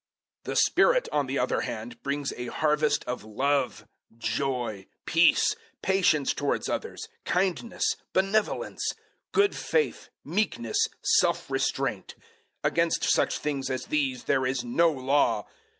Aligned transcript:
005:022 0.45 0.45
The 0.45 0.55
Spirit, 0.55 1.09
on 1.11 1.27
the 1.27 1.37
other 1.37 1.61
hand, 1.61 2.01
brings 2.01 2.33
a 2.35 2.47
harvest 2.47 3.05
of 3.05 3.23
love, 3.23 3.85
joy, 4.17 4.87
peace; 5.05 5.55
patience 5.83 6.33
towards 6.33 6.67
others, 6.67 7.07
kindness, 7.23 7.97
benevolence; 8.11 8.95
005:023 8.95 8.97
good 9.33 9.55
faith, 9.55 10.09
meekness, 10.25 10.87
self 11.03 11.51
restraint. 11.51 12.15
005:024 12.63 12.71
Against 12.71 13.03
such 13.03 13.37
things 13.37 13.69
as 13.69 13.85
these 13.85 14.23
there 14.23 14.47
is 14.47 14.63
no 14.63 14.89
law. 14.91 15.45